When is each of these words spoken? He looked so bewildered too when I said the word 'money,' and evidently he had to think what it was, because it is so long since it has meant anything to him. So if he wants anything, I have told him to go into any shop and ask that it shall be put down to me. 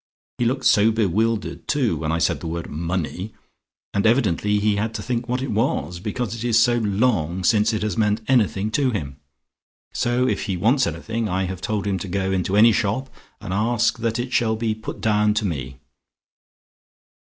He 0.39 0.45
looked 0.45 0.65
so 0.65 0.89
bewildered 0.89 1.67
too 1.67 1.95
when 1.97 2.11
I 2.11 2.17
said 2.17 2.39
the 2.39 2.47
word 2.47 2.67
'money,' 2.71 3.35
and 3.93 4.07
evidently 4.07 4.57
he 4.59 4.75
had 4.77 4.95
to 4.95 5.03
think 5.03 5.29
what 5.29 5.43
it 5.43 5.51
was, 5.51 5.99
because 5.99 6.33
it 6.33 6.43
is 6.43 6.57
so 6.57 6.79
long 6.79 7.43
since 7.43 7.71
it 7.71 7.83
has 7.83 7.97
meant 7.97 8.21
anything 8.27 8.71
to 8.71 8.89
him. 8.89 9.17
So 9.93 10.27
if 10.27 10.45
he 10.45 10.57
wants 10.57 10.87
anything, 10.87 11.29
I 11.29 11.43
have 11.43 11.61
told 11.61 11.85
him 11.85 11.99
to 11.99 12.07
go 12.07 12.31
into 12.31 12.57
any 12.57 12.71
shop 12.71 13.11
and 13.39 13.53
ask 13.53 13.99
that 13.99 14.17
it 14.17 14.33
shall 14.33 14.55
be 14.55 14.73
put 14.73 15.01
down 15.01 15.35
to 15.35 15.45
me. 15.45 15.77